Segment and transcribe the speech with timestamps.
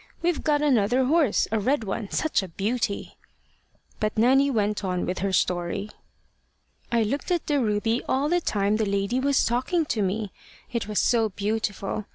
[0.23, 3.17] We've got another horse a red one such a beauty!"
[3.99, 5.91] But Nanny went on with her story.
[6.91, 10.31] "I looked at the ruby all the time the lady was talking to me,
[10.73, 12.05] it was so beautiful!